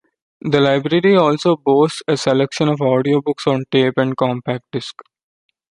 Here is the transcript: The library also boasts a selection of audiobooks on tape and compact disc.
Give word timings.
The 0.41 0.59
library 0.59 1.15
also 1.15 1.57
boasts 1.57 2.01
a 2.07 2.17
selection 2.17 2.69
of 2.69 2.79
audiobooks 2.79 3.45
on 3.45 3.65
tape 3.71 3.99
and 3.99 4.17
compact 4.17 4.63
disc. 4.71 4.97